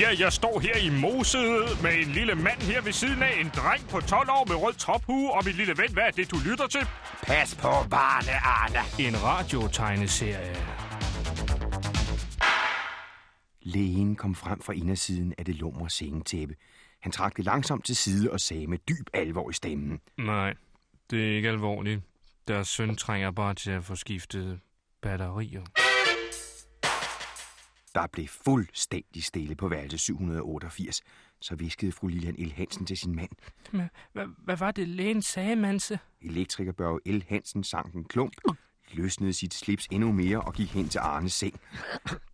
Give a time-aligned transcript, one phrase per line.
[0.00, 3.40] Ja, jeg står her i Mosede med en lille mand her ved siden af.
[3.40, 5.32] En dreng på 12 år med rød tophue.
[5.32, 6.80] Og min lille ven, hvad er det, du lytter til?
[7.22, 9.08] Pas på barne, Arne.
[9.08, 10.56] En radiotegneserie.
[13.62, 16.54] Lægen kom frem fra indersiden af det lumre sengetæppe.
[17.02, 20.00] Han trak det langsomt til side og sagde med dyb alvor i stemmen.
[20.18, 20.54] Nej,
[21.10, 22.00] det er ikke alvorligt.
[22.48, 24.60] Deres søn trænger bare til at få skiftet
[25.02, 25.62] batterier.
[27.96, 31.02] Der blev fuldstændig stille på værelse 788.
[31.40, 32.52] Så viskede fru Lilian L.
[32.52, 33.30] Hansen til sin mand.
[33.72, 35.98] Men, hvad, hvad var det, lægen sagde, Manse?
[36.22, 37.24] Elektriker Børge L.
[37.28, 38.32] Hansen sank en klump,
[38.92, 41.60] løsnede sit slips endnu mere og gik hen til Arnes seng.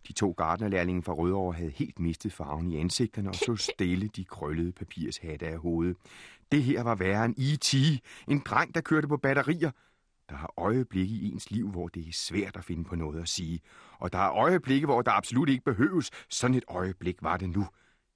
[0.07, 4.25] De to gardnerlærlinge fra Rødovre havde helt mistet farven i ansigterne og så stille de
[4.25, 5.97] krøllede papirshatte af hovedet.
[6.51, 7.73] Det her var værre end E.T.,
[8.27, 9.71] en dreng, der kørte på batterier.
[10.33, 13.29] Der er øjeblikke i ens liv, hvor det er svært at finde på noget at
[13.29, 13.59] sige.
[13.99, 16.11] Og der er øjeblikke, hvor der absolut ikke behøves.
[16.29, 17.67] Sådan et øjeblik var det nu.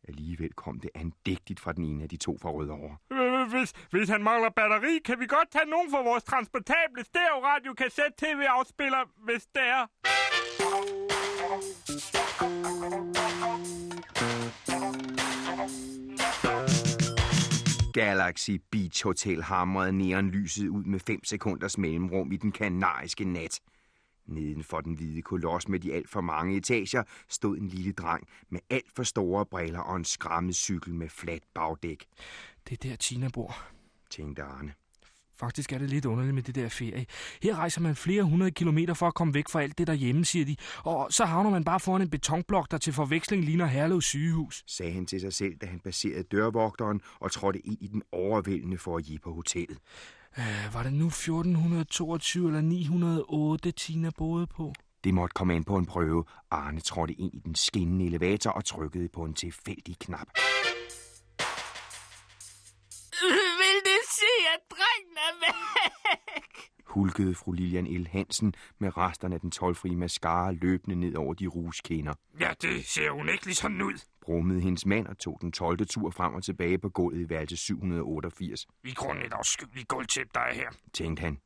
[0.07, 2.97] Alligevel kom det andægtigt fra den ene af de to fra Rødovre.
[3.49, 8.25] Hvis, hvis han mangler batteri, kan vi godt tage nogen fra vores transportable stereo-radio kassette
[8.25, 9.87] tv-afspiller, hvis det er.
[17.97, 23.59] Galaxy Beach Hotel hamrede neonlyset ud med 5 sekunders mellemrum i den kanariske nat.
[24.25, 28.27] Neden for den hvide koloss med de alt for mange etager stod en lille dreng
[28.49, 32.05] med alt for store briller og en skrammet cykel med fladt bagdæk,
[32.69, 33.55] Det er der, Tina bor.
[34.09, 34.73] tænkte Arne.
[35.39, 37.05] Faktisk er det lidt underligt med det der ferie.
[37.43, 40.45] Her rejser man flere hundrede kilometer for at komme væk fra alt det derhjemme, siger
[40.45, 40.55] de.
[40.83, 44.63] Og så havner man bare foran en betonblok, der til forveksling ligner Herlev sygehus.
[44.67, 48.77] sagde han til sig selv, da han passerede dørvogteren og trådte ind i den overvældende
[48.77, 49.77] foyer på hotellet.
[50.37, 54.73] Øh, var det nu 1422 eller 908, Tina boede på?
[55.03, 56.23] Det måtte komme an på en prøve.
[56.51, 60.27] Arne trådte ind i den skinnende elevator og trykkede på en tilfældig knap.
[63.61, 66.71] Vil det sige, at drengen er væk?
[66.85, 68.07] Hulkede fru Lilian L.
[68.07, 72.13] Hansen med resterne af den tolvfri mascara løbende ned over de ruskinder.
[72.39, 73.93] Ja, det ser unægteligt sådan ud.
[74.21, 75.87] Brummede hendes mand og tog den 12.
[75.87, 80.39] tur frem og tilbage på gulvet i værelse 788, Vi grunden et afskyeligt gulvtæp, der
[80.39, 80.69] er her.
[80.93, 81.37] tænkte han.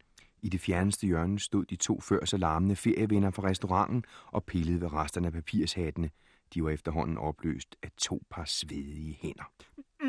[0.43, 4.81] I det fjerneste hjørne stod de to før så larmende ferievenner fra restauranten og pillede
[4.81, 6.09] ved resterne af papirshattene.
[6.53, 9.51] De var efterhånden opløst af to par svedige hænder.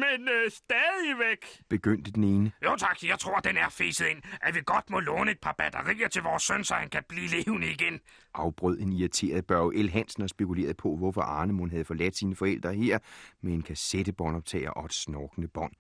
[0.05, 1.63] Men øh, stadigvæk.
[1.69, 2.53] Begyndte den ene.
[2.65, 5.55] Jo tak, jeg tror, den er fæset ind, at vi godt må låne et par
[5.59, 8.01] batterier til vores søn, så han kan blive levende igen.
[8.35, 9.91] Afbrød en irriteret Børge L.
[9.91, 12.99] Hansen og spekulerede på, hvorfor Arne Mund havde forladt sine forældre her
[13.41, 15.73] med en kassettebåndoptager og et snorkende bånd.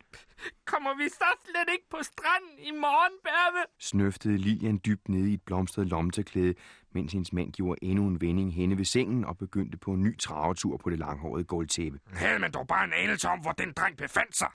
[0.64, 3.64] Kommer vi så slet ikke på stranden i morgen, Berve?
[3.80, 6.54] Snøftede Lilian dybt nede i et blomstret lommetørklæde,
[6.94, 10.18] mens hendes mand gjorde endnu en vending henne ved sengen og begyndte på en ny
[10.18, 11.98] travetur på det langhårede gulvtæppe.
[12.12, 14.48] Havde man dog bare en anelse om, hvor den dreng befandt sig.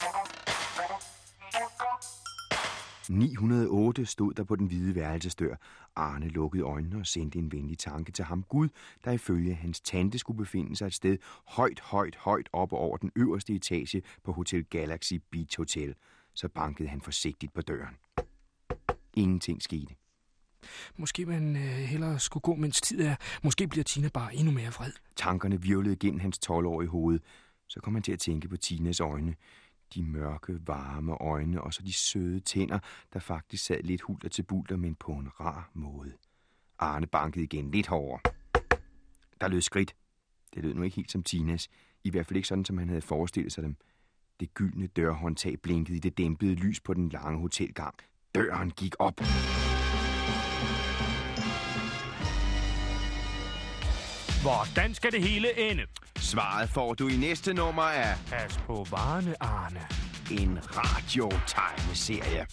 [3.09, 5.56] 908 stod der på den hvide værelsesdør.
[5.95, 8.69] Arne lukkede øjnene og sendte en venlig tanke til ham Gud,
[9.06, 13.12] der ifølge hans tante skulle befinde sig et sted højt, højt, højt oppe over den
[13.16, 15.95] øverste etage på Hotel Galaxy Beach Hotel.
[16.34, 17.95] Så bankede han forsigtigt på døren.
[19.13, 19.95] Ingenting skete.
[20.97, 23.16] Måske man øh, hellere skulle gå, mens tid er.
[23.44, 24.91] Måske bliver Tina bare endnu mere vred.
[25.16, 27.19] Tankerne virvlede gennem hans 12-årige hoved.
[27.67, 29.35] Så kom han til at tænke på Tinas øjne.
[29.94, 32.79] De mørke, varme øjne og så de søde tænder,
[33.13, 36.13] der faktisk sad lidt hulter til bulter, men på en rar måde.
[36.79, 38.19] Arne bankede igen lidt hårdere.
[39.41, 39.95] Der lød skridt.
[40.53, 41.69] Det lød nu ikke helt som Tinas.
[42.03, 43.75] I hvert fald ikke sådan, som han havde forestillet sig dem.
[44.39, 47.95] Det gyldne dørhåndtag blinkede i det dæmpede lys på den lange hotelgang.
[48.35, 49.22] Døren gik op.
[54.41, 55.83] Hvordan skal det hele ende?
[56.15, 59.79] Svaret får du i næste nummer af Pas på varene, Arne.
[60.31, 62.45] en radiotegneserie.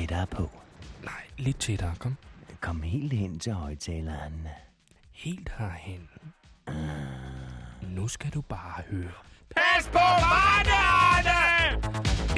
[0.00, 0.50] Tættere på.
[1.04, 2.16] Nej, lidt tættere, kom.
[2.60, 4.48] Kom helt hen til højtaleren.
[5.12, 6.08] Helt herhen.
[7.82, 9.12] Nu skal du bare høre.
[9.56, 11.36] Pas på varene, Arne!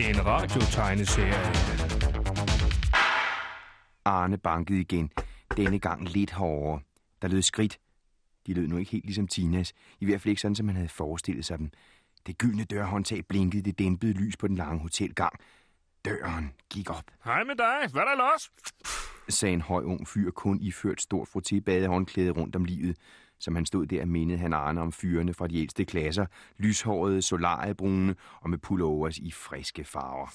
[0.09, 1.53] En radiotegneserie.
[4.05, 5.11] Arne bankede igen.
[5.57, 6.81] Denne gang lidt hårdere.
[7.23, 7.79] Der lød skridt.
[8.47, 9.73] De lød nu ikke helt ligesom Tinas.
[10.01, 11.71] I hvert fald ikke sådan, som man havde forestillet sig dem.
[12.27, 15.33] Det gyldne dørhåndtag blinkede det dæmpede lys på den lange hotelgang.
[16.05, 17.89] Døren gik op, Hej med dig.
[17.93, 18.51] Hvad er der los?
[19.29, 22.97] sagde en høj ung fyr, kun iført stort frotébadehåndklæde rundt om livet.
[23.39, 26.27] Som han stod der, mindede han Arne om fyrene fra de ældste klasser.
[26.59, 30.27] Lyshårede, solariebrune og med pullovers i friske farver.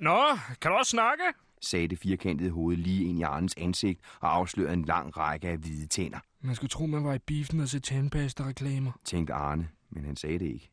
[0.00, 1.22] Nå, kan du også snakke?
[1.60, 5.56] sagde det firkantede hoved lige ind i Arnes ansigt og afslørede en lang række af
[5.58, 8.92] hvide tænder, Man skulle tro, man var i biffen og se tandpasta-reklamer.
[9.04, 10.70] tænkte Arne, men han sagde det ikke.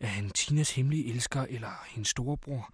[0.00, 2.70] Er han Tinas hemmelige elsker eller hendes storebror?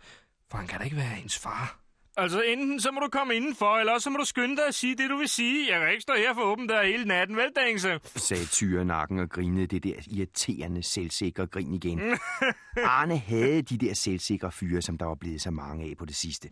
[0.52, 1.78] For han kan da ikke være hendes far.
[2.16, 4.96] Altså, enten så må du komme indenfor, eller så må du skynde dig at sige
[4.96, 5.72] det, du vil sige.
[5.72, 8.00] Jeg kan ikke stå her for åben der hele natten, vel, Dængse?
[8.16, 12.00] sagde tyrenakken og grinede det der irriterende selvsikre grin igen.
[12.76, 16.16] Arne havde de der selvsikre fyre, som der var blevet så mange af på det
[16.16, 16.49] sidste.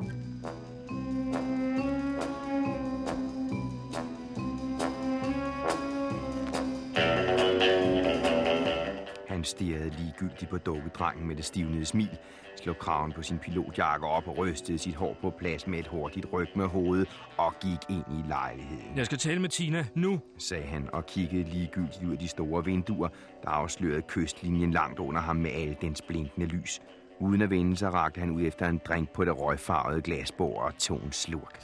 [9.29, 12.19] Han stirrede ligegyldigt på dukkedrengen med det stivnede smil,
[12.62, 16.27] slog kraven på sin pilotjakke op og rystede sit hår på plads med et hurtigt
[16.33, 18.97] ryg med hovedet og gik ind i lejligheden.
[18.97, 20.21] Jeg skal tale med Tina nu.
[20.39, 23.09] sagde han og kiggede ligegyldigt ud af de store vinduer,
[23.43, 26.81] der afslørede kystlinjen langt under ham med alle dens blinkende lys.
[27.21, 30.79] Uden at vende sig rakte han ud efter en drink på det røgfarvede glasbord og
[30.79, 31.61] tog en slurk.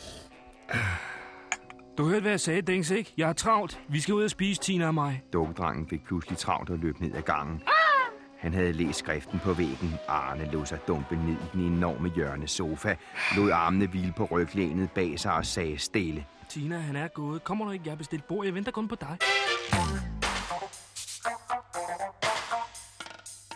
[1.98, 3.12] Du hørte, hvad jeg sagde, Dings, ikke?
[3.16, 3.80] Jeg er travlt.
[3.88, 5.22] Vi skal ud og spise, Tina og mig.
[5.32, 7.62] Dukkedrengen fik pludselig travlt og løb ned ad gangen.
[8.38, 9.94] Han havde læst skriften på væggen.
[10.08, 12.94] Arne lå sig dumpe ned i den enorme hjørne sofa,
[13.36, 16.26] lod armene hvile på ryglænet bag sig og sagde stille.
[16.48, 17.44] Tina, han er gået.
[17.44, 17.82] Kommer du ikke?
[17.84, 18.44] Jeg har bestilt bord.
[18.44, 19.18] Jeg venter kun på dig.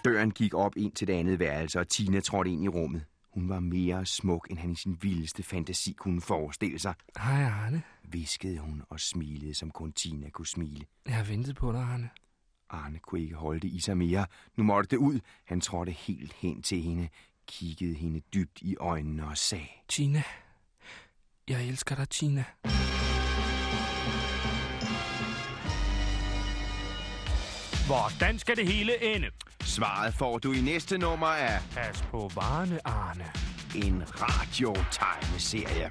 [0.05, 3.05] Døren gik op ind til det andet værelse, og Tina trådte ind i rummet.
[3.35, 7.83] Hun var mere smuk, end han i sin vildeste fantasi kunne forestille sig, Hej, Arne.
[8.03, 10.85] viskede hun og smilede, som kun Tina kunne smile.
[11.07, 12.11] Jeg har ventet på dig, Arne.
[12.71, 14.27] Arne kunne ikke holde det i sig mere.
[14.57, 15.21] Nu måtte det ud.
[15.45, 17.09] Han trådte helt hen til hende,
[17.49, 20.23] kiggede hende dybt i øjnene og sagde, Tina.
[21.49, 22.45] Jeg elsker dig, Tina.
[27.87, 29.27] Hvordan skal det hele ende?
[29.61, 33.25] Svaret får du i næste nummer af Pas på varene, Arne.
[33.87, 35.91] en radiotegneserie.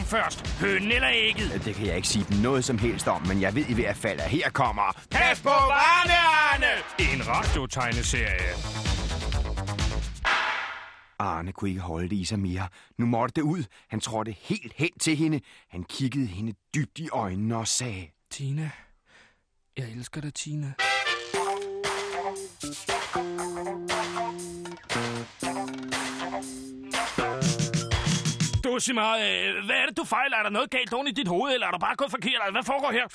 [0.00, 0.60] Kom først?
[0.60, 1.64] Hønen eller ægget?
[1.64, 4.20] Det kan jeg ikke sige noget som helst om, men jeg ved i hvert fald,
[4.20, 5.02] at her kommer...
[5.10, 6.66] Pas på varene, Arne!
[6.98, 8.50] En radiotegneserie.
[11.18, 12.68] Arne kunne ikke holde det i sig mere.
[12.98, 13.64] Nu måtte det ud.
[13.88, 15.40] Han trådte helt hen til hende.
[15.70, 18.06] Han kiggede hende dybt i øjnene og sagde...
[18.30, 18.70] Tina.
[19.76, 20.72] Jeg elsker dig, Tina.
[28.80, 30.36] Sig mig, øh, hvad er det, du fejler?
[30.36, 32.40] Er der noget galt oven i dit hoved, eller er du bare gået forkert?
[32.52, 33.06] Hvad foregår her?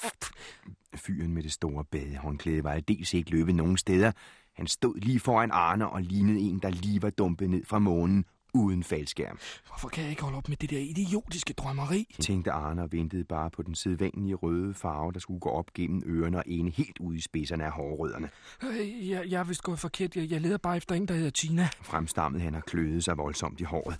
[0.95, 4.11] Fyren med det store badehåndklæde var aldeles ikke løbet nogen steder.
[4.53, 8.25] Han stod lige foran Arne og lignede en, der lige var dumpet ned fra månen
[8.53, 9.39] uden faldskærm.
[9.67, 12.15] Hvorfor kan jeg ikke holde op med det der idiotiske drømmeri?
[12.21, 16.03] Tænkte Arne og ventede bare på den sædvanlige røde farve, der skulle gå op gennem
[16.05, 18.29] ørerne og ene helt ud i spidserne af hårrødderne.
[18.63, 20.15] Øh, Jeg, jeg er vist gået forkert.
[20.15, 21.69] Jeg, jeg leder bare efter en, der hedder Tina.
[21.81, 23.97] Fremstammede han og kløede sig voldsomt i håret,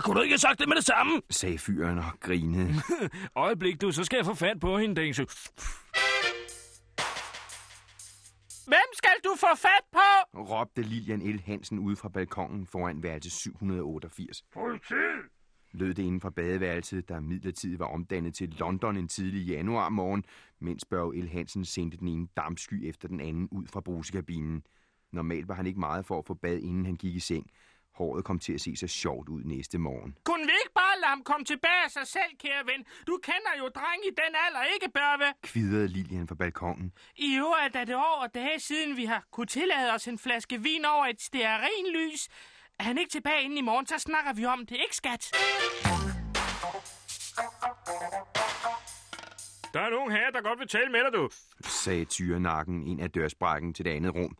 [0.00, 1.22] Kunne du ikke have sagt det med det samme?
[1.30, 2.74] sagde fyren og grinede.
[3.36, 5.26] Øjeblik, du, så skal jeg få fat på hende, Dengse.
[8.66, 10.38] Hvem skal du få fat på?
[10.40, 11.40] råbte Lilian L.
[11.46, 14.44] Hansen ude fra balkongen foran værelse 788.
[14.54, 14.94] Politi!
[15.72, 20.24] Lød det inden fra badeværelset, der midlertidigt var omdannet til London en tidlig januar morgen,
[20.60, 21.28] mens Børge L.
[21.28, 24.62] Hansen sendte den ene dampsky efter den anden ud fra brusekabinen.
[25.12, 27.50] Normalt var han ikke meget for at få bad, inden han gik i seng.
[27.94, 30.16] Håret kom til at se så sjovt ud næste morgen.
[30.24, 32.84] Kunne vi ikke bare lade ham komme tilbage af sig selv, kære ven?
[33.06, 35.34] Du kender jo dreng i den alder, ikke, Børve?
[35.42, 36.92] Kvidrede Lilian fra balkongen.
[37.16, 40.84] I øvrigt er det over dage siden, vi har kunne tillade os en flaske vin
[40.84, 42.28] over et stearinlys.
[42.78, 45.30] Er han ikke tilbage inden i morgen, så snakker vi om det, ikke skat?
[49.74, 51.28] Der er nogen her, der godt vil tale med dig, du.
[51.68, 54.36] sagde tyrenakken ind af dørsprækken til det andet rum.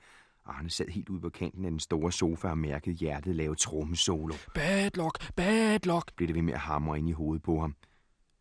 [0.46, 4.34] Arne sad helt ude på kanten af den store sofa og mærkede hjertet lave trommesolo.
[4.54, 6.16] Bad luck, bad luck.
[6.16, 7.74] Blev det ved med at hamre ind i hovedet på ham.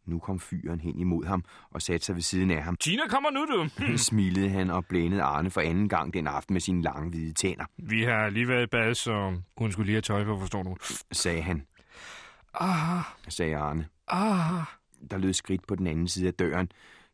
[0.05, 2.75] Nu kom fyren hen imod ham og satte sig ved siden af ham.
[2.75, 3.69] Tina kommer nu, du.
[4.09, 7.65] Smilede han og blændede Arne for anden gang den aften med sine lange hvide tænder,
[7.77, 10.75] Vi har lige været i bad, så hun skulle lige have tøj på, forstår du.
[11.11, 11.65] sagde han,
[12.53, 13.87] Ah, sagde Arne.
[14.07, 14.63] ah.
[15.11, 16.71] Der lød skridt på den anden side af døren.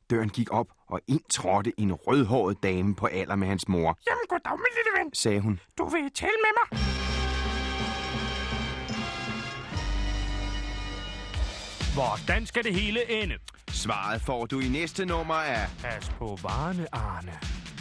[0.09, 4.23] Døren gik op, og ind trådte en rødhåret dame på alder med hans mor, Jamen,
[4.29, 5.13] goddag, min lille ven.
[5.13, 5.59] sagde hun.
[5.77, 6.79] Du vil tale med mig?
[11.93, 13.35] Hvordan skal det hele ende?
[13.67, 17.31] Svaret får du i næste nummer af Pas på varene, Arne.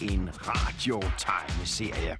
[0.02, 2.16] en radiotegneserie.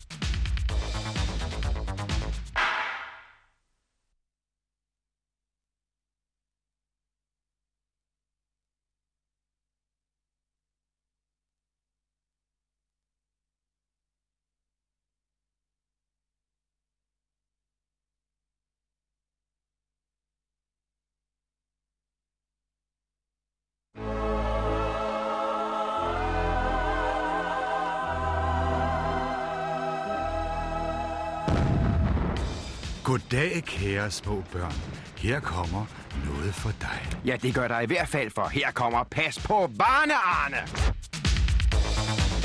[33.61, 34.73] Kære små børn.
[35.19, 35.87] Her kommer
[36.25, 37.21] noget for dig.
[37.25, 40.57] Ja, det gør der i hvert fald, for her kommer Pas på Varne, Arne.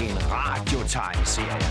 [0.10, 1.70] En radiotegneserie.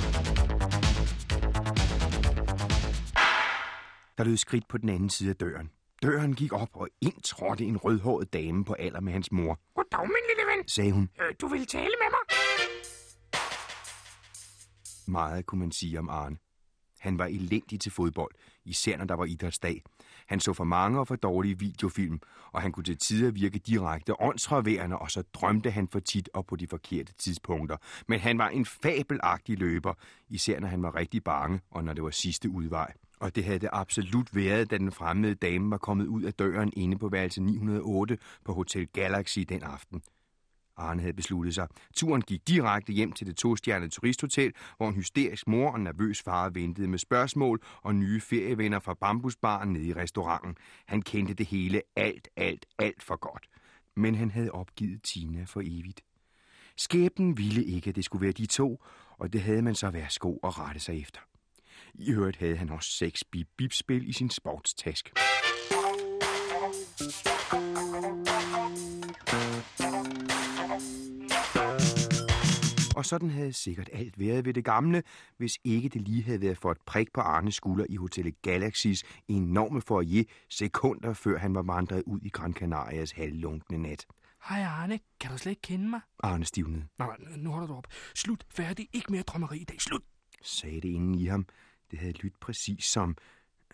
[4.18, 5.70] Der lød skridt på den anden side af døren.
[6.02, 10.00] Døren gik op, og ind trådte en rødhåret dame på alder med hans mor, Goddag,
[10.06, 10.68] min lille ven.
[10.68, 11.08] sagde hun.
[11.20, 12.37] Øh, du vil tale med mig?
[15.06, 16.37] Meget kunne man sige om Arne.
[17.02, 19.82] Han var elendig til fodbold, især når der var idrætsdag.
[20.26, 22.21] Han så for mange og for dårlige videofilm,
[22.52, 26.47] og han kunne til tider virke direkte åndsfraværende, og så drømte han for tit og
[26.47, 27.76] på de forkerte tidspunkter.
[28.09, 29.94] Men han var en fabelagtig løber,
[30.28, 32.92] især når han var rigtig bange, og når det var sidste udvej.
[33.21, 36.73] Og det havde det absolut været, da den fremmede dame var kommet ud af døren
[36.76, 40.02] inde på værelse 908 på Hotel Galaxy den aften.
[40.76, 41.69] Arne havde besluttet sig.
[41.95, 46.23] Turen gik direkte hjem til det tostjernede turisthotel, hvor en hysterisk mor og en nervøs
[46.23, 50.57] far ventede med spørgsmål og nye ferievenner fra bambusbaren nede i restauranten.
[50.87, 53.49] Han kendte det hele alt, alt, alt for godt.
[53.97, 56.00] Men han havde opgivet Tina for evigt.
[56.76, 58.85] Skæbnen ville ikke, at det skulle være de to,
[59.19, 61.21] og det havde man så værsgo at rette sig efter.
[61.95, 65.11] I øvrigt havde han også seks bip-bip-spil i sin sportstaske.
[73.02, 75.02] Og sådan havde sikkert alt været ved det gamle,
[75.37, 79.04] hvis ikke det lige havde været for et prik på Arnes skulder i Hotel Galaxys
[79.28, 84.06] enorme foyer sekunder før han var vandret ud i Gran Canarias halvlunkne nat.
[84.49, 85.00] Hej, Arne.
[85.21, 86.00] Kan du slet ikke kende mig?
[86.23, 87.87] Arne stivnede, Nej, nej, nu holder du op.
[88.14, 88.44] Slut.
[88.49, 88.88] Færdig.
[88.92, 89.80] Ikke mere drømmeri i dag.
[89.80, 90.02] Slut.
[90.42, 91.47] sagde det inden i ham.
[91.90, 93.16] Det havde lyttet præcis som...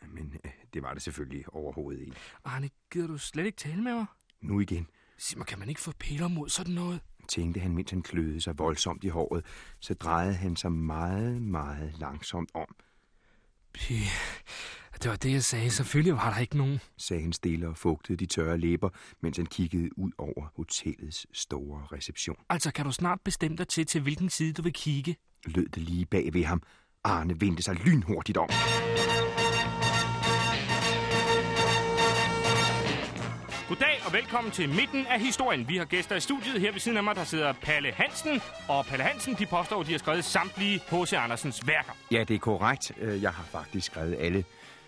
[0.09, 2.17] Men øh, det var det selvfølgelig overhovedet ikke.
[2.45, 4.07] Arne, gider du slet ikke tale med mig?
[4.41, 4.87] Nu igen,
[5.19, 7.01] Sig mig, kan man ikke få piller mod sådan noget?
[7.29, 9.45] tænkte han, mens han kløede sig voldsomt i håret.
[9.81, 12.77] Så drejede han sig meget, meget langsomt om,
[13.75, 13.93] Py,
[15.03, 15.71] det var det, jeg sagde.
[15.71, 16.81] Selvfølgelig var der ikke nogen.
[16.97, 18.89] sagde han stille og fugtede de tørre læber,
[19.21, 22.37] mens han kiggede ud over hotellets store reception.
[22.49, 25.17] Altså, kan du snart bestemme dig til, til hvilken side du vil kigge?
[25.45, 26.63] Lød det lige bag ved ham.
[27.05, 28.49] Arne vendte sig lynhurtigt om.
[33.69, 35.69] Goddag og velkommen til midten af historien.
[35.69, 36.61] Vi har gæster i studiet.
[36.61, 38.41] Her ved siden af mig, der sidder Palle Hansen.
[38.69, 41.13] Og Palle Hansen, de påstår, at de har skrevet samtlige H.C.
[41.13, 41.93] Andersens værker.
[42.11, 42.93] Ja, det er korrekt.
[43.01, 44.45] Øh, Jeg har faktisk skrevet alle.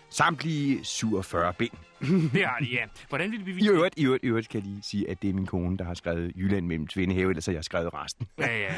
[0.09, 1.71] Samtlige 47 bind.
[2.33, 2.85] Det har de, ja.
[3.09, 5.21] Hvordan vil de I bevise øvrigt, i øvrigt, i øvrigt kan jeg lige sige, at
[5.21, 8.27] det er min kone, der har skrevet Jylland mellem Tvindehave, ellers har jeg skrevet resten.
[8.39, 8.73] Ja, ja.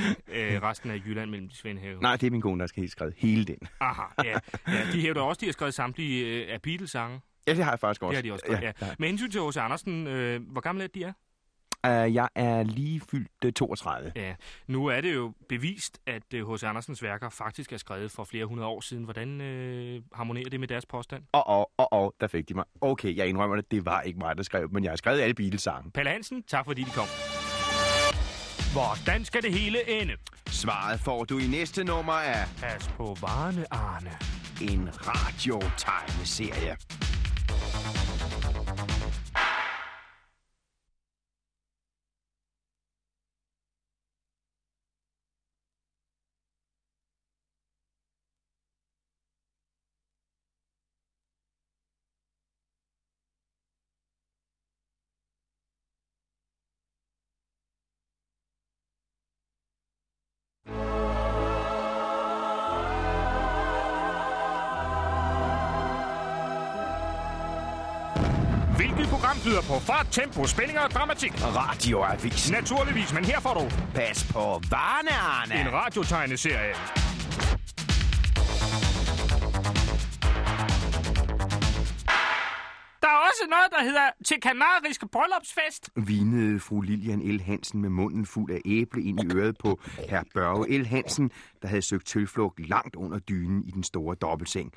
[0.55, 1.99] Øh, resten af Jylland mellem de Svendhave.
[2.01, 3.57] Nej, det er min kone, der har skrevet hele den.
[3.79, 4.37] Aha, ja.
[4.67, 4.91] ja.
[4.93, 7.19] De hævder også, de har skrevet samtlige øh, af Beatles-sange.
[7.47, 8.09] Ja, det har jeg faktisk også.
[8.09, 8.71] Det har de også skrevet, ja.
[8.81, 8.93] ja.
[8.99, 9.57] Med hensyn til H.C.
[9.57, 11.13] Andersen, øh, hvor gamle er de er?
[11.87, 14.11] Uh, jeg er lige fyldt uh, 32.
[14.15, 14.35] Ja,
[14.67, 16.63] nu er det jo bevist, at H.C.
[16.63, 19.03] Andersens værker faktisk er skrevet for flere hundrede år siden.
[19.03, 21.23] Hvordan øh, harmonerer det med deres påstand?
[21.31, 22.65] Og, og, og, og, der fik de mig.
[22.81, 25.33] Okay, jeg indrømmer det, det var ikke mig, der skrev, men jeg har skrevet alle
[25.33, 25.91] Beatles-sange.
[25.91, 27.07] Palle Hansen, tak fordi de kom.
[28.73, 30.13] Hvordan skal det hele ende?
[30.47, 34.11] Svaret får du i næste nummer af Pas på varene, Arne.
[34.61, 36.77] en radiotegneserie.
[69.23, 71.31] Program byder på fart, tempo, spænding og dramatik?
[71.43, 72.51] Radioavis.
[72.51, 73.65] Naturligvis, men her får du
[73.95, 74.39] Pas på
[74.69, 75.61] varne, Arne.
[75.61, 76.73] en radiotegneserie.
[83.01, 85.89] Der er også noget, der hedder til kanarisk bryllupsfest.
[85.95, 87.41] Vinede fru Lilian L.
[87.41, 90.85] Hansen med munden fuld af æble ind i øret på herr Børge L.
[90.85, 94.71] Hansen, der havde søgt tilflugt langt under dynen i den store dobbeltseng.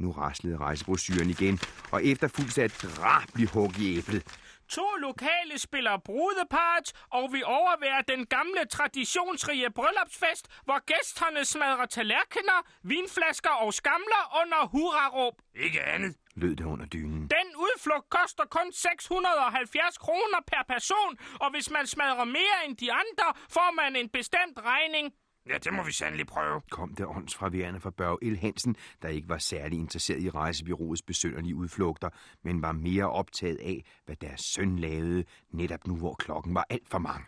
[0.00, 1.60] Nu raslede rejsebrosyren igen,
[1.92, 4.22] og efterfulgt af et drabelig hug i æblet.
[4.68, 12.58] To lokale spiller brudepart, og vi overværer den gamle traditionsrige bryllupsfest, hvor gæsterne smadrer tallerkener,
[12.82, 15.34] vinflasker og skamler under hurraråb.
[15.54, 16.16] Ikke andet.
[16.34, 17.22] Lød det under dynen.
[17.22, 22.92] Den udflugt koster kun 670 kroner per person, og hvis man smadrer mere end de
[22.92, 25.06] andre, får man en bestemt regning.
[25.48, 26.60] Ja, det må vi sandelig prøve.
[26.70, 28.36] kom det åndsfraværende fra Børge L.
[28.36, 32.08] Hansen, der ikke var særlig interesseret i rejsebyråets besønderlige udflugter,
[32.42, 36.88] men var mere optaget af, hvad deres søn lavede, netop nu hvor klokken var alt
[36.88, 37.24] for mange.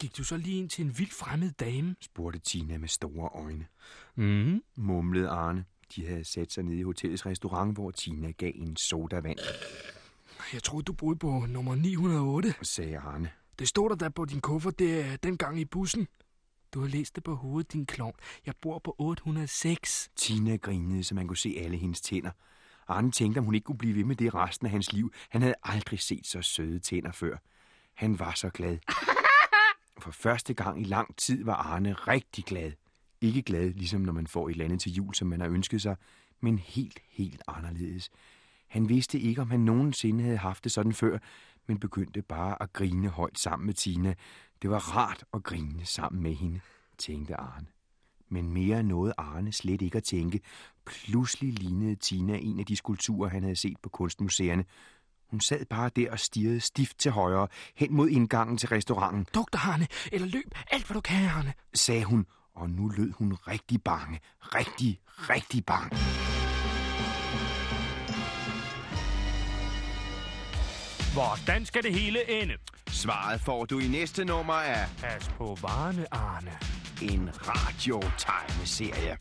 [0.00, 1.96] Gik du så lige ind til en vild fremmed dame?
[2.00, 3.66] spurgte Tina med store øjne.
[4.16, 4.62] Mm.
[4.76, 5.64] Mumlede Arne.
[5.96, 9.38] De havde sat sig ned i hotellets restaurant, hvor Tina gav en sodavand,
[10.52, 12.54] Jeg troede, du boede på nummer 908.
[12.62, 13.30] sagde Arne.
[13.58, 16.08] Det stod der da på din kuffert der, dengang i bussen.
[16.74, 18.14] Du har læst det på hovedet, din klovn.
[18.46, 20.10] Jeg bor på 806.
[20.16, 22.30] Tina grinede, så man kunne se alle hendes tænder.
[22.88, 25.12] Arne tænkte, om hun ikke kunne blive ved med det resten af hans liv.
[25.28, 27.36] Han havde aldrig set så søde tænder før.
[27.94, 28.78] Han var så glad.
[30.02, 32.72] For første gang i lang tid var Arne rigtig glad.
[33.20, 35.82] Ikke glad, ligesom når man får et eller andet til jul, som man har ønsket
[35.82, 35.96] sig,
[36.40, 38.10] men helt, helt anderledes.
[38.66, 41.18] Han vidste ikke, om han nogensinde havde haft det sådan før,
[41.68, 44.14] men begyndte bare at grine højt sammen med Tina.
[44.62, 46.60] Det var rart at grine sammen med hende,
[46.98, 47.66] tænkte Arne.
[48.28, 50.40] Men mere nåede Arne slet ikke at tænke.
[50.86, 54.64] Pludselig lignede Tina en af de skulpturer, han havde set på kunstmuseerne.
[55.30, 59.52] Hun sad bare der og stirrede stift til højre, hen mod indgangen til restauranten, Duk
[59.52, 61.52] dig, Arne, eller løb alt, hvad du kan, Arne.
[61.74, 64.20] sagde hun, og nu lød hun rigtig bange.
[64.40, 65.96] Rigtig, rigtig bange.
[71.18, 72.54] Hvordan skal det hele ende?
[72.86, 76.50] Svaret får du i næste nummer af Pas på varene, Arne.
[77.02, 79.16] en radiotegneserie.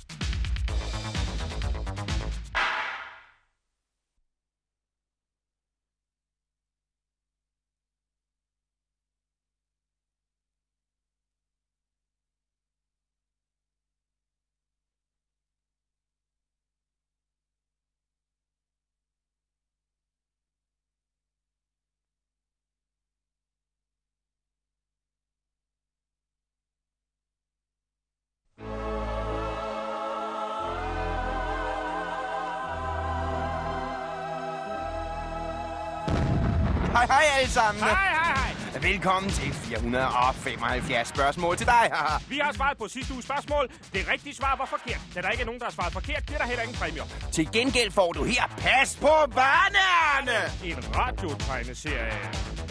[36.98, 37.84] Hej hej alle sammen.
[37.84, 38.92] Hej, hej, hej.
[38.92, 41.92] Velkommen til 475 spørgsmål til dig.
[42.30, 43.70] Vi har svaret på sidste uges spørgsmål.
[43.94, 45.02] Det rigtige svar var forkert.
[45.16, 47.04] Da der ikke er nogen, der har svaret forkert, bliver der heller ingen præmier.
[47.32, 50.40] til gengæld får du her Pas på barnerne.
[50.64, 52.67] En radiotegneserie.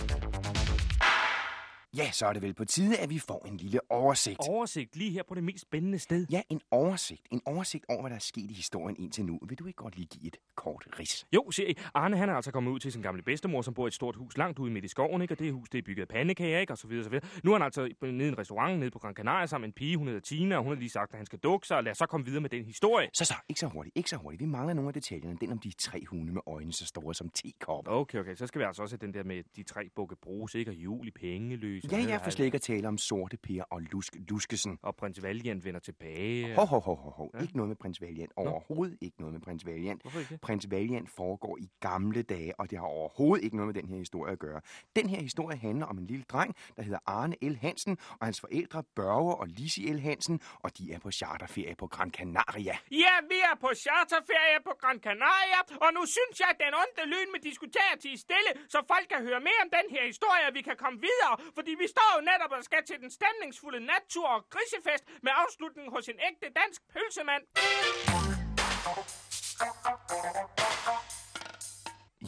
[1.97, 4.39] Ja, så er det vel på tide, at vi får en lille oversigt.
[4.49, 6.27] Oversigt lige her på det mest spændende sted.
[6.31, 7.23] Ja, en oversigt.
[7.31, 9.39] En oversigt over, hvad der er sket i historien indtil nu.
[9.49, 11.27] Vil du ikke godt lige give et kort ris?
[11.33, 13.89] Jo, se, Arne han er altså kommet ud til sin gamle bedstemor, som bor i
[13.89, 15.35] et stort hus langt ude midt i skoven, ikke?
[15.35, 16.73] Og det hus, det er bygget af pandekager, ikke?
[16.73, 17.29] Og så videre, så videre.
[17.45, 19.73] Nu er han altså nede i en restaurant nede på Gran Canaria sammen med en
[19.73, 21.85] pige, hun hedder Tina, og hun har lige sagt, at han skal dukke sig, og
[21.85, 23.09] lad os så komme videre med den historie.
[23.15, 24.41] Så så, ikke så hurtigt, ikke så hurtigt.
[24.41, 25.37] Vi mangler nogle af detaljerne.
[25.41, 27.93] Den om de tre hunde med øjne så store som tekopper.
[27.93, 30.55] Okay, okay, så skal vi altså også have den der med de tre bukke brus,
[30.55, 30.71] ikke?
[30.71, 31.86] Og jul i pengeløs.
[31.93, 34.79] Ja, jeg får slet ikke at tale om Sorte Per og Lusk Luskesen.
[34.83, 36.55] Og prins Valiant vender tilbage.
[36.55, 37.31] Hov, hov, hov, hov, hov.
[37.35, 37.43] Ja.
[37.43, 38.33] Ikke noget med prins Valiant.
[38.37, 40.03] Overhovedet ikke noget med prins Valiant.
[40.03, 40.39] Hvorfor ikke?
[40.39, 43.99] Prins Valiant foregår i gamle dage, og det har overhovedet ikke noget med den her
[43.99, 44.61] historie at gøre.
[44.97, 47.57] Den her historie handler om en lille dreng, der hedder Arne L.
[47.57, 50.01] Hansen, og hans forældre Børge og Lisi L.
[50.01, 52.77] Hansen, og de er på charterferie på Gran Canaria.
[52.91, 57.03] Ja, vi er på charterferie på Gran Canaria, og nu synes jeg, at den onde
[57.13, 60.55] lyn med diskuterer til stille, så folk kan høre mere om den her historie, og
[60.59, 64.29] vi kan komme videre, fordi vi står jo netop og skal til den stemningsfulde nattur
[64.29, 67.43] og grisefest med afslutning hos en ægte dansk pølsemand.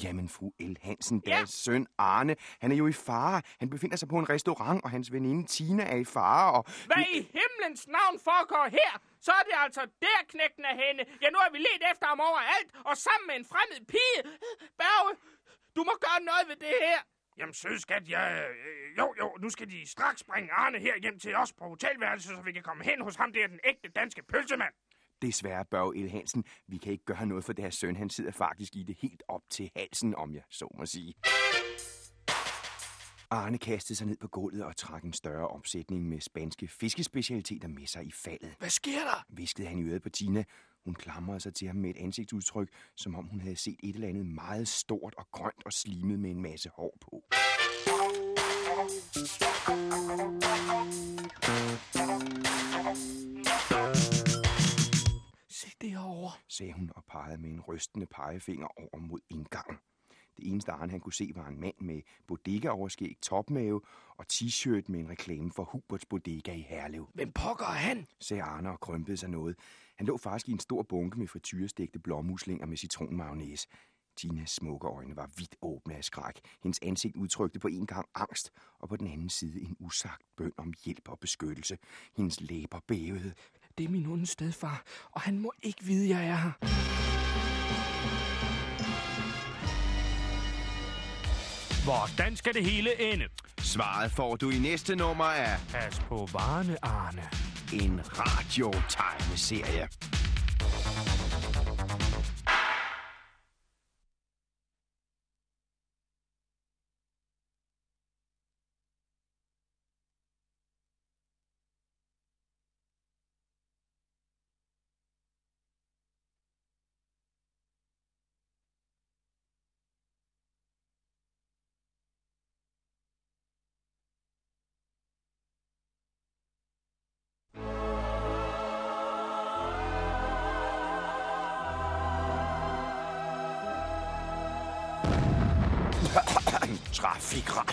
[0.04, 0.74] Jamen, fru L.
[0.82, 1.30] Hansen, Ja.
[1.36, 3.42] deres søn Arne, han er jo i fare.
[3.60, 6.64] Han befinder sig på en restaurant, og hans veninde Tina er i fare, og...
[6.86, 8.92] Hvad i himlens navn foregår her?
[9.20, 11.02] Så er det altså der knækken af hende.
[11.22, 14.20] Ja, nu har vi let efter ham overalt, og sammen med en fremmed pige.
[14.82, 15.10] Børge,
[15.76, 16.98] du må gøre noget ved det her.
[17.38, 21.18] Jamen, sød skat, ja, øh, jo, jo, nu skal de straks bringe Arne her hjem
[21.18, 24.22] til os på hotelværelset, så vi kan komme hen hos ham der, den ægte danske
[24.22, 24.74] pølsemand.
[25.22, 27.96] Desværre, Børge El Hansen, vi kan ikke gøre noget for deres søn.
[27.96, 31.14] Han sidder faktisk i det helt op til halsen, om jeg så må sige.
[33.30, 37.86] Arne kastede sig ned på gulvet og trak en større opsætning med spanske fiskespecialiteter med
[37.86, 38.54] sig i faldet.
[38.58, 39.24] Hvad sker der?
[39.28, 40.44] Viskede han i øret på Tina.
[40.84, 44.08] Hun klamrede sig til ham med et ansigtsudtryk, som om hun havde set et eller
[44.08, 47.24] andet meget stort og grønt og slimet med en masse hår på.
[48.88, 48.96] Se
[55.80, 56.32] derovre.
[56.48, 59.78] sagde hun og pegede med en rystende pegefinger over mod indgangen.
[60.36, 63.80] Det eneste Arne han kunne se var en mand med bodega-overskæg, topmave
[64.16, 67.08] og t-shirt med en reklame for Huberts Bodega i Herlev.
[67.14, 68.06] Hvem pokker er han?
[68.20, 69.56] sagde Arne og krympede sig noget.
[69.96, 73.68] Han lå faktisk i en stor bunke med frityrestegte blåmuslinger med citronmayonnaise.
[74.18, 76.34] Tinas smukke øjne var vidt åbne af skræk.
[76.62, 78.50] Hendes ansigt udtrykte på en gang angst,
[78.80, 81.78] og på den anden side en usagt bøn om hjælp og beskyttelse.
[82.16, 83.32] Hendes læber bævede.
[83.78, 86.52] Det er min onde stedfar, og han må ikke vide, jeg er her.
[91.84, 93.24] Hvordan skal det hele ende?
[93.58, 97.22] Svaret får du i næste nummer af Pas på varene, Arne.
[97.72, 99.88] en radiotegneserie.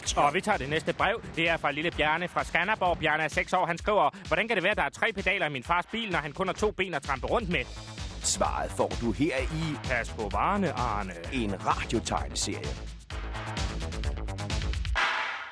[0.06, 0.28] Trafikradio.
[0.28, 1.22] Og vi tager det næste brev.
[1.36, 2.98] Det er fra lille Bjarne fra Skanderborg.
[2.98, 3.66] Bjarne er 6 år.
[3.66, 6.12] Han skriver, hvordan kan det være, at der er tre pedaler i min fars bil,
[6.12, 7.66] når han kun har to ben at trampe rundt med?
[8.24, 11.14] Svaret får du her i Pas på varene, Arne.
[11.34, 12.68] en radiotegneserie.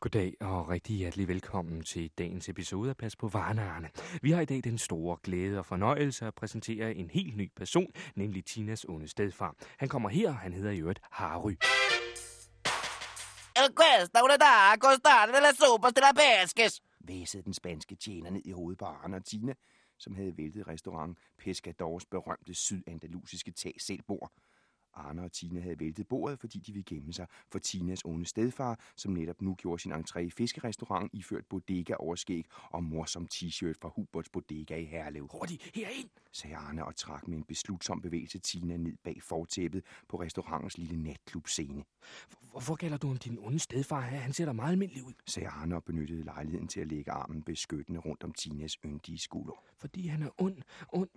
[0.02, 3.90] Goddag og rigtig hjertelig velkommen til dagens episode af Pas på varene, Arne.
[4.22, 7.88] Vi har i dag den store glæde og fornøjelse at præsentere en helt ny person,
[8.16, 9.56] nemlig Tinas onde stedfar.
[9.78, 11.56] Han kommer her, og han hedder i øvrigt Harry.
[13.56, 16.82] El questa è una da costare delle sopa della pesches.
[17.00, 19.54] Væsede den spanske tjener ned i hovedet på Arne og Tina,
[19.98, 24.32] som havde væltet restaurant Pescadors berømte sydandalusiske tag selvbord.
[24.94, 28.80] Arne og Tina havde væltet bordet, fordi de ville gemme sig for Tinas onde stedfar,
[28.96, 33.90] som netop nu gjorde sin entré i fiskerestaurant iført bodega overskæg og morsom t-shirt fra
[33.96, 35.30] Huberts Bodega i Herlev.
[35.32, 36.10] Hurtigt, herind!
[36.32, 41.04] sagde Arne og trak med en beslutsom bevægelse Tina ned bag fortæppet på restaurantens lille
[41.04, 41.84] natklubscene.
[42.52, 44.00] Hvorfor gælder du om din onde stedfar?
[44.00, 45.14] Han ser da meget almindelig ud.
[45.28, 49.64] sagde Arne og benyttede lejligheden til at lægge armen beskyttende rundt om Tinas yndige skulder.
[49.78, 50.58] Fordi han er ond,
[50.90, 51.10] ond,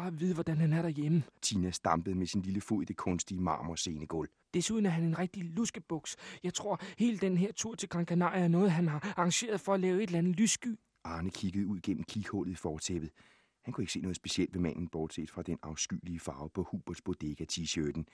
[0.00, 1.22] bare vide, hvordan han er derhjemme.
[1.42, 4.30] Tina stampede med sin lille fod i det kunstige marmorscenegulv.
[4.54, 6.16] Desuden er han en rigtig luskebuks.
[6.42, 9.74] Jeg tror, hele den her tur til Gran Canaria er noget, han har arrangeret for
[9.74, 10.78] at lave et eller andet lyssky.
[11.04, 13.10] Arne kiggede ud gennem kighullet i fortæppet.
[13.64, 17.02] Han kunne ikke se noget specielt ved manden, bortset fra den afskyelige farve på Huberts
[17.02, 18.04] Bodega-t-shirten.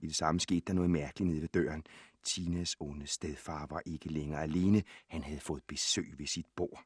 [0.00, 1.82] I det samme skete der noget mærkeligt nede ved døren.
[2.24, 4.82] Tinas onde stedfar var ikke længere alene.
[5.08, 6.84] Han havde fået besøg ved sit bord.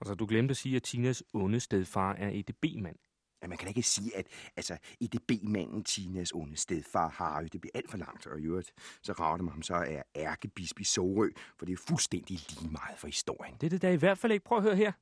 [0.00, 2.96] Altså, du glemte at sige, at Tinas onde stedfar er EDB-mand.
[3.42, 7.72] Ja, man kan da ikke sige, at altså, EDB-manden Tinas onde stedfar Harry, det bliver
[7.74, 10.84] alt for langt, og i øvrigt, så rager det mig ham så er ærkebisp i
[10.84, 13.54] Sorø, for det er fuldstændig lige meget for historien.
[13.60, 14.44] Det er det da i hvert fald ikke.
[14.44, 14.92] Prøv at høre her.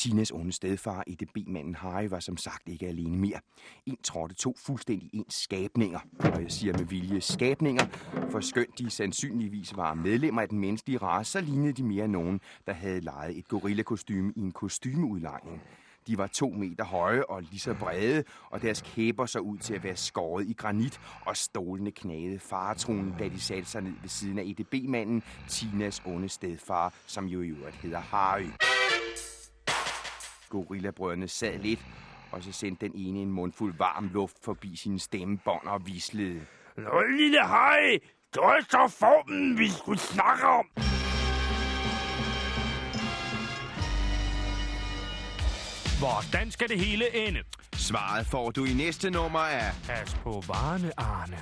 [0.00, 3.40] Tinas onde stedfar, EDB-manden Harry, var som sagt ikke alene mere.
[3.86, 7.86] En trådte to fuldstændig ens skabninger, og jeg siger med vilje skabninger,
[8.30, 12.40] for skønt de sandsynligvis var medlemmer af den menneskelige race, så lignede de mere nogen,
[12.66, 15.62] der havde lejet et gorillakostyme i en kostymeudlejning.
[16.06, 19.74] De var to meter høje og lige så brede, og deres kæber så ud til
[19.74, 24.08] at være skåret i granit, og stolene knagede faretronen, da de satte sig ned ved
[24.08, 28.50] siden af EDB-manden, Tinas onde stedfar, som jo i øvrigt hedder Harry.
[30.50, 31.80] Gorillabrødrene sad lidt,
[32.32, 36.40] og så sendte den ene en mundfuld varm luft forbi sine stemmebånd og vislede.
[36.76, 37.98] Nå, lille hej!
[38.34, 40.66] Det var så formen, vi skulle snakke om.
[45.98, 47.40] Hvordan skal det hele ende?
[47.74, 51.36] Svaret får du i næste nummer af Pas på varene, Arne.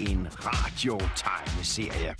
[0.00, 2.14] en radiotegneserie.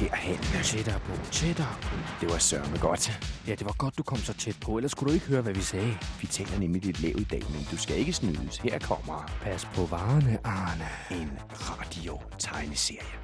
[0.00, 0.38] Herhen.
[0.64, 1.94] Tættere på, tættere på.
[2.20, 3.04] Det var sørme godt.
[3.48, 5.54] Ja, det var godt, du kom så tæt på, ellers kunne du ikke høre, hvad
[5.54, 5.92] vi sagde.
[6.20, 8.56] Vi taler nemlig lidt lavt i dag, men du skal ikke snydes.
[8.56, 10.88] Her kommer Pas på varerne, Arne.
[11.20, 11.30] en
[11.68, 13.14] radio-tegneserie.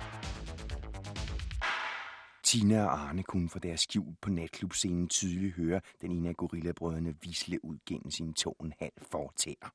[2.42, 7.14] Tina og Arne kunne fra deres skjul på natklubscenen tydeligt høre den ene af gorillabrødrene
[7.22, 9.68] visle ud gennem sine to og en halv fortænder.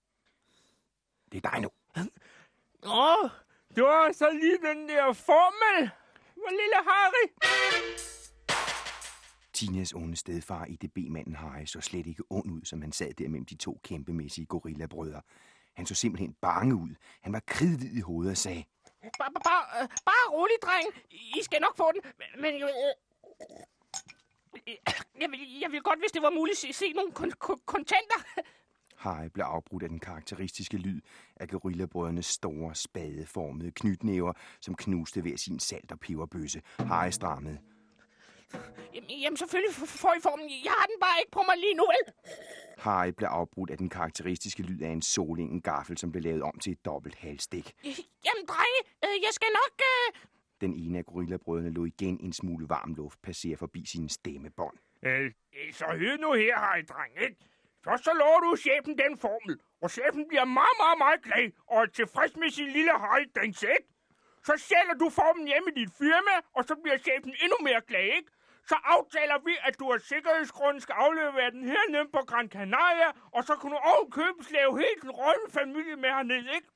[1.31, 1.69] Det er dig nu.
[2.85, 3.29] Åh,
[3.75, 5.89] det var så lige den der formel.
[6.41, 7.25] Hvor lille Harry.
[9.53, 13.13] Tinas onde stedfar i det B-manden Harry så slet ikke ond ud, som han sad
[13.13, 15.21] der mellem de to kæmpemæssige gorillabrødre.
[15.73, 16.95] Han så simpelthen bange ud.
[17.21, 18.63] Han var kridhvid i hovedet og sagde,
[19.19, 20.87] Bare, bare, øh, bare rolig, dreng.
[21.11, 22.01] I skal nok få den.
[22.19, 22.69] Men, men øh,
[25.21, 28.19] jeg, vil, jeg vil godt, hvis det var muligt, se, se nogle kon- kon- kontanter.
[28.99, 31.01] Harry blev afbrudt af den karakteristiske lyd
[31.35, 36.61] af gorillabrødrenes store, spadeformede knytnæver, som knuste hver sin salt- og peberbøsse.
[36.79, 37.59] Harry strammede.
[38.93, 40.49] Jamen, jamen selvfølgelig får I formen.
[40.49, 42.13] Jeg har den bare ikke på mig lige nu, vel?
[42.77, 46.59] Harry blev afbrudt af den karakteristiske lyd af en solingen gaffel, som blev lavet om
[46.59, 47.75] til et dobbelt halvstik.
[48.25, 49.81] Jamen, drenge, øh, jeg skal nok...
[49.81, 50.21] Øh...
[50.61, 54.77] Den ene af gorillabrødrene lå igen en smule varm luft passere forbi sine stemmebånd.
[55.03, 55.31] Øh,
[55.73, 57.35] så hør nu her, Harry, dreng, ikke?
[57.85, 61.77] Først så lover du chefen den formel, og chefen bliver meget, meget, meget glad og
[61.81, 63.87] er tilfreds med sin lille Harry den ikke?
[64.47, 68.07] Så sælger du formen hjemme i dit firma, og så bliver chefen endnu mere glad,
[68.19, 68.31] ikke?
[68.71, 73.43] Så aftaler vi, at du af sikkerhedsgrunden skal aflevere den hernede på Gran Canaria, og
[73.43, 76.69] så kan du ovenkøbes lave helt en røde familie med hernede, ikke?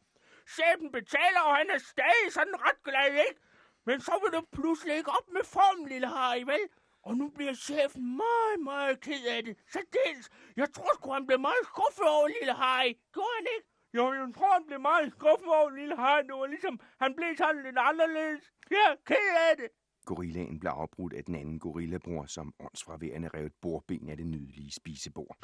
[0.55, 3.41] Chefen betaler, og han er stadig sådan ret glad, ikke?
[3.85, 6.63] Men så vil du pludselig ikke op med formen, lille Harry, vel?
[7.07, 9.57] Og nu bliver chefen meget, meget ked af det.
[9.73, 12.91] Så dels, jeg tror sgu, han blev meget skuffet over lille Harry.
[13.13, 13.67] Gjorde han ikke?
[13.97, 16.23] Jo, jeg tror, han blev meget skuffet over lille Harry.
[16.27, 18.43] Det var ligesom, han blev sådan lidt anderledes.
[18.71, 19.69] Ja, ked af det.
[20.05, 24.71] Gorillaen blev afbrudt af den anden gorillabror, som åndsfraværende rev et bordben af det nydelige
[24.71, 25.37] spisebord.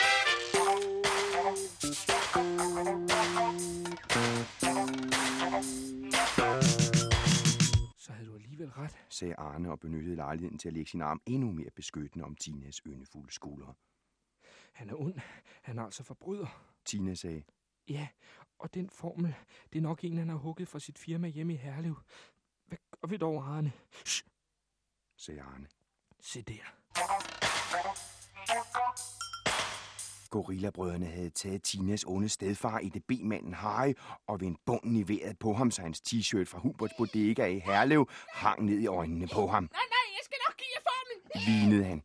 [8.59, 8.97] Alligevel ret.
[9.09, 12.81] sagde Arne og benyttede lejligheden til at lægge sin arm endnu mere beskyttende om Tinas
[12.87, 13.73] yndefulde skuldre.
[14.73, 15.19] Han er ond.
[15.61, 16.63] Han er altså forbryder.
[16.85, 17.43] Tina sagde,
[17.89, 18.07] Ja,
[18.59, 19.35] og den formel,
[19.73, 21.95] det er nok en, han har hugget fra sit firma hjemme i Herlev.
[22.65, 23.71] Hvad gør vi dog, Arne?
[24.05, 24.27] Shh,
[25.15, 25.67] sagde Arne.
[26.19, 28.08] se der.
[30.29, 33.93] Gorillabrødrene havde taget Tinas onde stedfar i det B-manden Harry
[34.27, 38.09] og vendt bunden i vejret på ham, så hans t-shirt fra Huberts Bodega i Herlev
[38.41, 39.63] hang ned i øjnene på ham.
[39.63, 41.17] Nej, nej, jeg skal nok give jer formen.
[41.47, 41.99] Vinede han.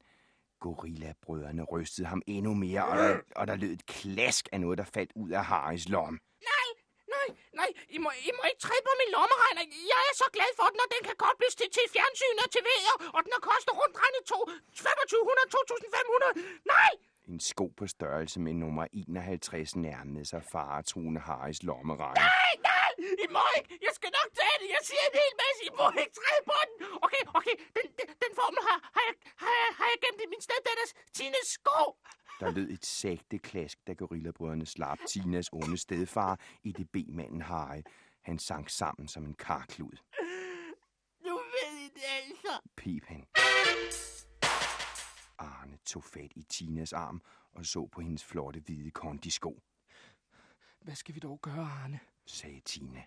[0.64, 3.10] Gorillabrødrene rystede ham endnu mere, og der,
[3.40, 6.14] og der lød et klask af noget, der faldt ud af Harrys lom.
[6.50, 6.68] Nej,
[7.14, 7.28] nej,
[7.60, 7.70] nej.
[7.96, 9.62] I må, I må ikke træde på min lommeregner.
[9.92, 12.62] Jeg er så glad for den, og den kan kobles til, til fjernsyn og til
[12.70, 14.38] vejr, og den har kostet rundt regnet to,
[14.78, 16.34] 2500, 2500.
[16.74, 16.92] Nej!
[17.28, 22.16] En sko på størrelse med nummer 51 nærmede sig faretruende Harrys lommeregn.
[22.16, 22.90] Nej, nej!
[23.24, 23.78] I må ikke!
[23.86, 24.68] Jeg skal nok tage det!
[24.76, 25.60] Jeg siger en hel masse!
[25.68, 26.74] I må ikke træde på den!
[27.06, 30.26] Okay, okay, den, den, den formel har, har, jeg, har, jeg, har jeg gemt i
[30.32, 31.80] min steddatters Tines sko!
[32.40, 37.82] Der lød et sagte klask, da gorillabrødrene slap Tinas onde stedfar i det B-manden Harry.
[38.22, 39.96] Han sank sammen som en karklud.
[41.26, 42.54] Nu ved I det altså!
[42.76, 43.26] Pip han.
[45.38, 49.62] Arne tog fat i Tinas arm og så på hendes flotte hvide kondisko,
[50.80, 52.00] Hvad skal vi dog gøre, Arne?
[52.26, 53.02] sagde Tina.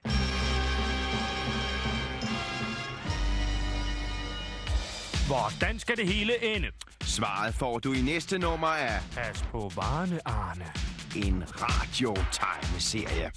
[5.27, 6.67] Hvordan skal det hele ende?
[7.01, 10.65] Svaret får du i næste nummer af Pas på varerne, Arne.
[11.15, 13.31] en radiotegneserie.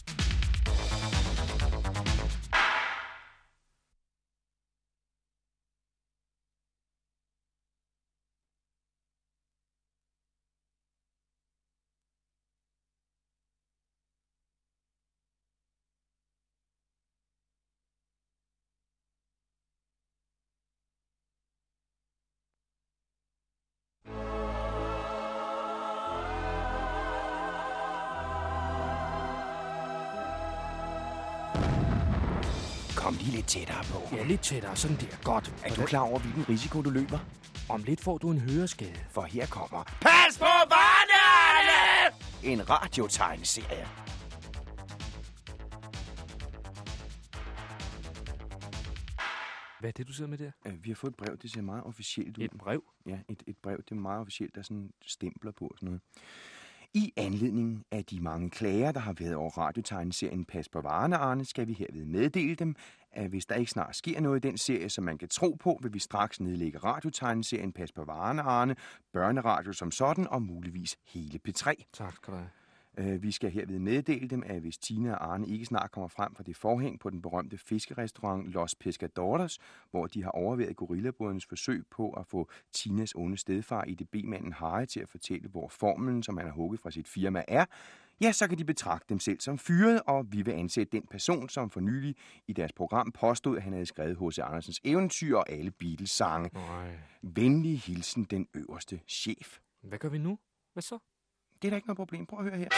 [33.11, 34.17] Kom lige lidt tættere på.
[34.17, 35.17] Ja, lidt tættere, sådan der.
[35.25, 35.55] Godt.
[35.65, 37.19] Er du klar over, hvilken risiko du løber?
[37.69, 39.01] Om lidt får du en høreskade.
[39.11, 42.15] For her kommer Pas på barnet!
[42.43, 43.87] en radiotegneserie.
[49.81, 50.51] Hvad er det, du sidder med der?
[50.67, 52.45] Øh, Vi har fået et brev, det ser meget officielt ud.
[52.45, 52.83] Et brev?
[53.07, 55.87] Ja, et, et brev, det er meget officielt, der er sådan stempler på og sådan
[55.87, 56.01] noget.
[56.95, 61.45] I anledning af de mange klager, der har været over radiotegneserien Pas på varerne, Arne,
[61.45, 62.77] skal vi herved meddele dem,
[63.13, 65.79] at hvis der ikke snart sker noget i den serie, som man kan tro på,
[65.83, 68.77] vil vi straks nedlægge radiotegneserien Pas på varerne, Arne,
[69.13, 71.73] børneradio som sådan, og muligvis hele P3.
[71.93, 72.51] Tak skal du have.
[72.99, 76.35] Øh, Vi skal herved meddele dem, at hvis Tina og Arne ikke snart kommer frem
[76.35, 79.59] fra det forhæng på den berømte fiskerestaurant Los Pescadores,
[79.91, 84.53] hvor de har overværet gorillabrødrenes forsøg på at få Tinas onde stedfar i det B-manden
[84.53, 87.65] Harry til at fortælle, hvor formelen, som han har hugget fra sit firma, er,
[88.21, 91.49] ja, så kan de betragte dem selv som fyret, og vi vil ansætte den person,
[91.49, 92.17] som for nylig
[92.49, 94.39] i deres program påstod, at han havde skrevet H.C.
[94.39, 96.51] Andersens eventyr og alle Beatles-sange.
[97.23, 99.59] Venlig hilsen den øverste chef.
[99.83, 100.39] Hvad gør vi nu?
[100.73, 100.99] Hvad så?
[101.63, 102.27] Det er da ikke noget problem.
[102.27, 102.69] Prøv at høre her.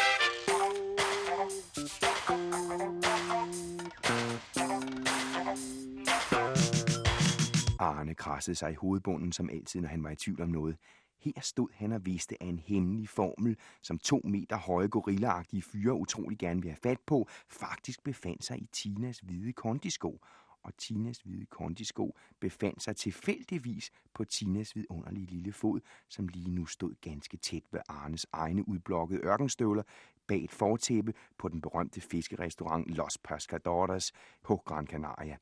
[7.78, 10.76] Arne krassede sig i hovedbunden som altid, når han var i tvivl om noget.
[11.20, 15.94] Her stod han og vidste, af en hemmelig formel, som to meter høje gorillaagtige fyre
[15.94, 20.20] utrolig gerne ville have fat på, faktisk befandt sig i Tinas hvide kondisko.
[20.64, 26.66] Og Tinas hvide kondisko befandt sig tilfældigvis på Tinas vidunderlige lille fod, som lige nu
[26.66, 29.82] stod ganske tæt ved Arnes egne udblokkede ørkenstøvler
[30.26, 35.36] bag et fortæppe på den berømte fiskerestaurant Los Pescadores på Gran Canaria.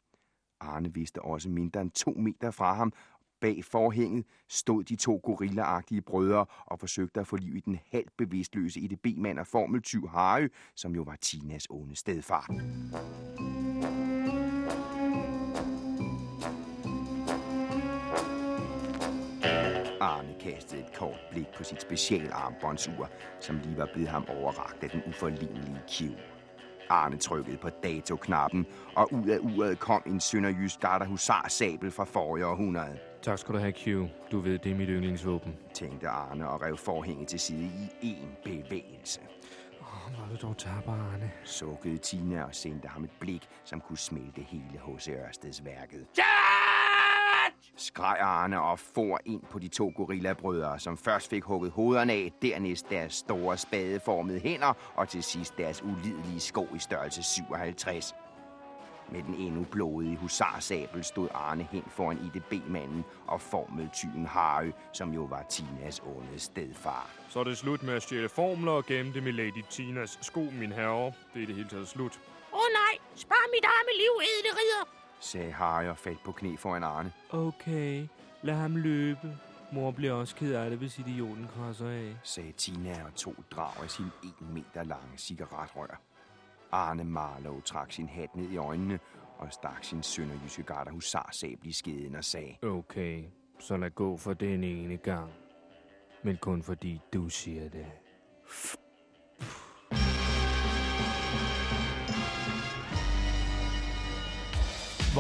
[0.61, 2.93] Arne vidste også mindre end to meter fra ham.
[3.41, 8.17] Bag forhænget stod de to gorillaagtige brødre og forsøgte at få liv i den halvt
[8.17, 12.47] bevidstløse EDB-mand og formeltyv Harry, som jo var Tinas onde stedfar.
[20.41, 25.03] Kastede et kort blik på sit specialarmbåndsur, som lige var blevet ham overragt af den
[25.09, 26.13] uforlignelige kiv.
[26.91, 32.99] Arne trykkede på datoknappen, og ud af uret kom en sønderjysk gardahusar-sabel fra forrige århundrede.
[33.23, 33.87] Tak skal du have, Q.
[34.33, 35.57] Du ved, det er mit yndlingsvåben.
[35.75, 37.71] tænkte Arne og rev forhænget til side
[38.03, 39.21] i én bevægelse.
[39.81, 41.31] Åh, hvor er du dog taber, Arne.
[41.45, 45.09] Sukkede Tina og sendte ham et blik, som kunne smelte hele H.C.
[45.09, 46.07] Ørsteds værket.
[47.81, 52.33] Skreg Arne og for ind på de to gorillabrødre, som først fik hugget hovederne af,
[52.43, 58.15] dernæst deres store spadeformede hænder, og til sidst deres ulidelige sko i størrelse 57.
[59.13, 65.23] Med den endnu blodige husarsabel stod Arne hen foran IDB-manden og formeltyven Harry, som jo
[65.23, 67.11] var Tinas onde stedfar.
[67.29, 70.41] Så er det slut med at stjæle formler og gemme dem i Lady Tinas sko,
[70.41, 71.13] min herre.
[71.35, 72.21] Det er det hele taget slut.
[72.53, 75.00] Åh oh, nej, spar mit arme liv, edle ridder.
[75.21, 77.13] Sagde Harry og faldt på knæ foran Arne.
[77.31, 78.07] Okay,
[78.43, 79.37] lad ham løbe.
[79.73, 82.17] Mor bliver også ked af det, hvis idioten krasser af.
[82.23, 86.01] sagde Tina og tog drag af sin en meter lange cigaretrør.
[86.73, 88.99] Arne Marlow trak sin hat ned i øjnene
[89.39, 93.25] og stak sin sønderjyske garderhusarsabel i skeden og sagde, Okay,
[93.59, 95.33] så lad gå for den ene gang.
[96.23, 97.87] Men kun fordi du siger det.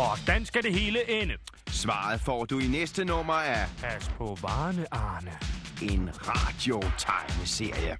[0.00, 1.34] Hvordan skal det hele ende?
[1.66, 5.32] Svaret får du i næste nummer af Pas på varene, Arne.
[5.82, 7.96] en radiotegneserie.